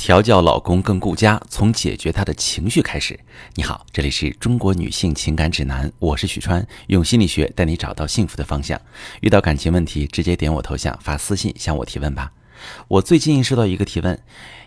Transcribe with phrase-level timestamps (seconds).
[0.00, 3.20] 调教老公更顾家，从解决他的情绪开始。
[3.54, 8.80] 你好，这里是中国女性情感指南，我是许川，用心理学带你找到幸福的方向。
[9.20, 12.32] 遇到感情问题，直接点我头像发私信向我提问吧。
[12.88, 14.18] 我最近收到一个提问，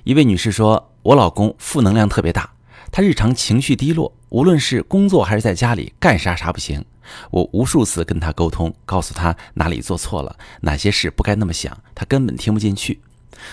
[0.04, 2.54] 一位女士说，我老公负能量特别大，
[2.91, 6.86] 他日常情绪低落，无论是工作还是在家里，干啥啥不行。
[7.31, 13.02] 我无数次跟他沟通，告诉他哪里做错了，哪些事不该那么想，他根本听不进去。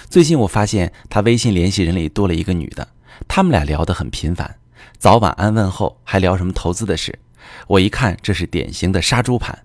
[0.09, 2.89] 最近我发现他微信联系人里多了一个女的，
[3.29, 4.57] 他们俩聊得很频繁，
[4.99, 7.19] 早晚安问候，还聊什么投资的事。
[7.67, 9.59] 我一看，这是典型的杀猪盘，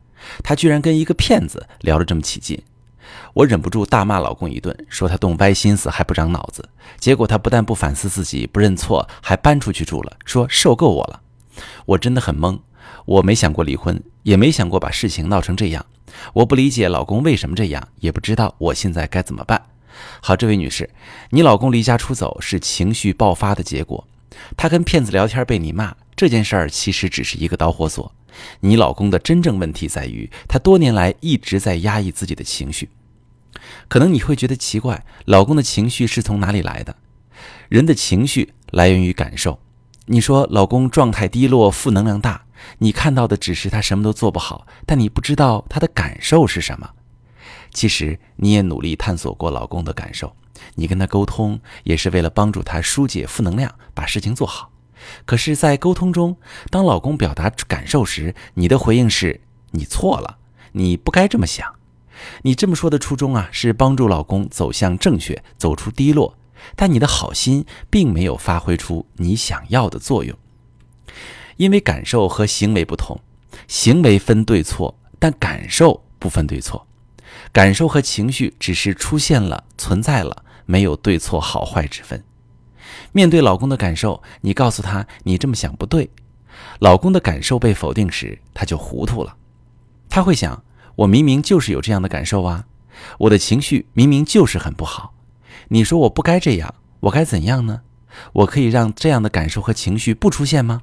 [0.44, 2.62] 他居然跟一个骗子聊得这么起劲，
[3.34, 6.68] 我忍不住大骂老公一顿，说他动歪心思还不长脑子。
[7.00, 11.22] 结果他不但不反思自己，不认错，还搬出去住了，说受够我了。
[11.86, 12.60] 我真的很懵，
[13.06, 15.86] 我没想过离婚，也没想过把事情闹成这样。
[16.34, 19.62] 我不理解老公为什么这样，也不知道我现在该怎么办。
[20.22, 20.90] 好，这位女士，
[21.30, 24.08] 你老公离家出走是情绪爆发的结果。
[24.58, 28.12] 他跟骗子聊天被你骂这件事儿，其实只是一个导火索。
[28.60, 32.90] 你老公的真正问题在于，他多年来一直在压抑自己的情绪。
[33.88, 36.98] 可能你会觉得奇怪，老公的情绪是从哪里来的？
[37.70, 39.60] 人的情绪来源于感受。
[40.08, 42.46] 你说老公状态低落、负能量大，
[42.80, 46.92] 你看到的只是他什么都做不好，但你不知道他的感受是什么。
[47.76, 50.34] 其实你也努力探索过老公的感受，
[50.76, 54.72] 你跟他沟通也是为了帮助他疏解负能量，把事情做好。
[55.26, 56.38] 可是，在沟通中，
[56.72, 60.38] 当老公表达感受时，你的回应是“你错了，
[60.72, 61.76] 你不该这么想”。
[62.44, 66.38] 你这么说的初衷啊，是帮助老公走向正确，走出低落。
[66.78, 70.36] 但你的好心并没有发挥出你想要的作用，
[71.58, 73.20] 因为感受和行为不同，
[73.68, 76.88] 行为分对错，但感受不分对错。
[77.52, 82.24] 感受和情绪只是出现了、存在了，没有对错好坏之分。
[83.12, 86.10] 面对老公的感受，你告诉他你这么想不对。
[86.80, 89.36] 老公的感受被否定时，他就糊涂了。
[90.10, 90.64] 他会想：
[90.96, 92.66] 我明明就是有这样的感受啊，
[93.20, 95.14] 我的情绪明明就是很不好。
[95.70, 97.82] 你说我不该这样，我该怎样呢？
[98.32, 100.82] 我可以让这样的感受和情绪不出现吗？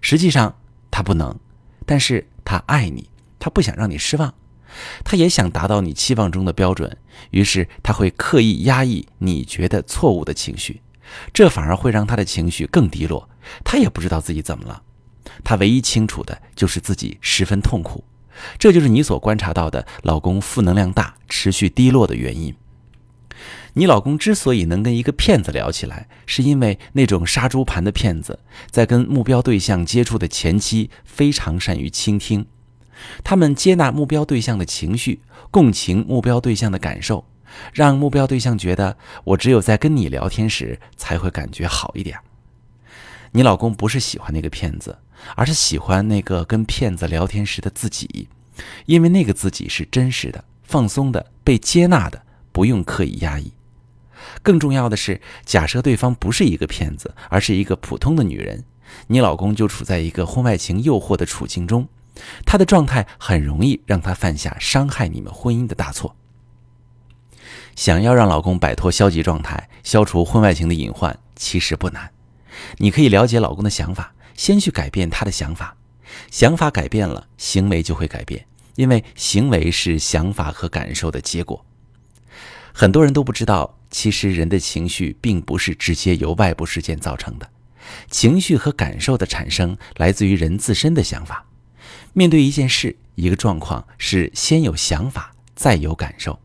[0.00, 0.56] 实际上
[0.90, 1.38] 他不能，
[1.86, 3.08] 但是他爱你，
[3.38, 4.34] 他不想让你失望。
[5.04, 6.96] 他也想达到你期望中的标准，
[7.30, 10.82] 于是他会刻意压抑你觉得错误的情绪，
[11.32, 13.28] 这反而会让他的情绪更低落。
[13.64, 14.82] 他也不知道自己怎么了，
[15.42, 18.04] 他唯一清楚的就是自己十分痛苦。
[18.58, 22.54] 这就是你所观察到的老公负能量大、持续低落的原因。
[23.74, 28.40] 你老公之所以能跟一个骗子聊起来，是因为那种杀猪盘的骗子
[28.70, 32.46] 在跟目标对象接触的前期非常善于倾听。
[33.22, 35.20] 他们接纳目标对象的情绪，
[35.50, 37.24] 共情目标对象的感受，
[37.72, 42.18] 让目标对象觉得我只有在跟你聊天时才会感觉好一点。
[43.32, 44.98] 你老公不是喜欢那个骗子，
[45.36, 48.28] 而是喜欢那个跟骗子聊天时的自己，
[48.86, 52.22] 因为那个自己是真实的、放松的、被接纳的，
[52.52, 53.52] 不用刻意压抑。
[54.42, 58.64] 更重要的是，假设对方不是一个骗子，而是一个普通的女人，
[59.06, 61.86] 你老公就处在一个婚外情诱惑的处境中。
[62.44, 66.16] 他的状态很容易让他犯下伤害你们婚姻的大错。
[67.76, 72.10] 想要让老公摆脱消极状态，消除婚外情的隐患，其实不难。
[72.78, 75.76] 你可以了解老公的想法，先去改变他的想法。
[76.30, 81.64] 想法改变了，行为就会改变，因为行为是想法和感受的结果。
[82.72, 87.48] 很多人都不知道，其实人的情绪并不是直接由外部事件造成的，
[88.10, 91.44] 情绪和感受的产生来自于人自身的想法。
[92.18, 96.40] 面对一件事、一个状况，是先有想法，再有感受。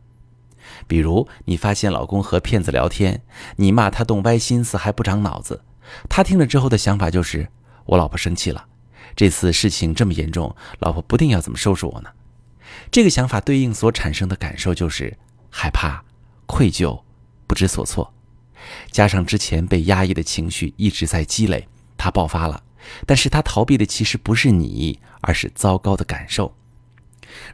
[0.86, 3.22] 比如，你发现老公和骗子聊天，
[3.56, 5.64] 你骂他动歪心思还不长脑子，
[6.08, 7.48] 他听了之后的想法就是：
[7.86, 8.66] 我老婆生气了，
[9.16, 12.10] 这次事情这么严重，老婆不定要怎么收拾我呢？
[12.92, 15.18] 这个想法对应所产生的感受就是
[15.50, 16.04] 害怕、
[16.46, 17.02] 愧疚、
[17.48, 18.14] 不知所措，
[18.92, 21.66] 加上之前被压抑的情绪一直在积累，
[21.96, 22.62] 他爆发了。
[23.06, 26.54] 但是他逃避的其实不是你，而是糟糕的感受。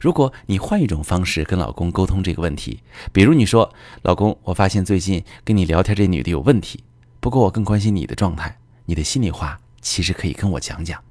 [0.01, 2.83] 如果你换一种方式跟老公沟通这个问题，
[3.13, 3.73] 比如你说
[4.03, 6.85] ：“老公，我发现最近跟你聊天这女的有问题，
[7.21, 11.03] 不过我更关心你的状态，你的心里话其实可以跟我讲讲。”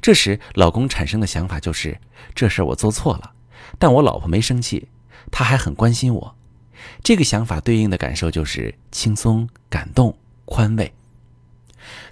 [0.00, 1.98] 这时，老公产生的想法就是
[2.34, 3.32] ：“这事我做错了，
[3.78, 4.88] 但我老婆没生气，
[5.30, 6.36] 她还很关心我。”
[7.04, 10.92] 这个想法对应的感受就是轻松、感动、宽慰。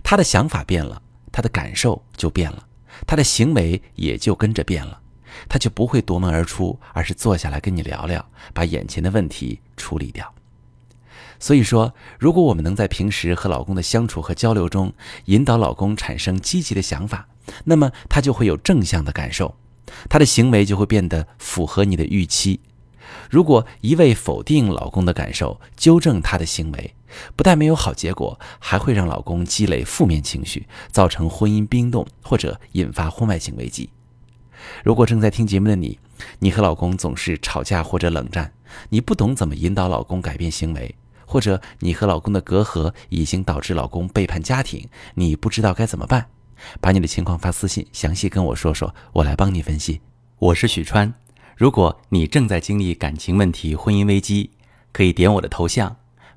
[0.04, 1.02] 他的想法变了。
[1.32, 2.66] 他的感受就变了，
[3.06, 5.00] 他的行为也就跟着变了，
[5.48, 10.32] 他就不会夺门而出，而是坐下来跟你聊聊，把眼前的问题处理掉。
[11.38, 14.92] 所以说，如果我们能在平时和老公的相处和交流中，
[15.24, 17.28] 引导老公产生积极的想法，
[17.64, 19.56] 那么他就会有正向的感受，
[20.10, 22.60] 他的行为就会变得符合你的预期。
[23.30, 26.94] 如果一味否定老公的感受，纠正他的行为，
[27.36, 33.90] 不但没有好结果，还会让老公积累负面情绪，造成婚姻冰冻或者引发婚外情危机。
[34.84, 35.98] 如果正在听节目的你，
[36.38, 38.52] 你和老公总是吵架或者冷战，
[38.90, 46.26] 你不懂怎么引导老公改变行为，或者你和老公的隔阂已经导致老公背叛家庭，你不知道该怎么办，
[46.80, 50.00] 把你的情况发私信，详细跟我说说，我来帮你分析。
[50.38, 51.14] 我是许川。
[51.56, 54.50] 如果你正在经历感情问题、婚姻危机，
[54.92, 55.96] 可以点我的头像，